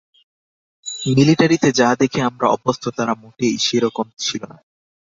মিলিটারিতে 1.11 1.69
যা 1.71 1.89
দেখে 1.95 2.19
আমরা 2.21 2.47
অভ্যস্ত, 2.49 2.83
তারা 2.89 3.13
মোটেই 3.15 3.55
সেরকম 3.57 4.07
ছিল 4.17 4.41
না। 4.43 4.57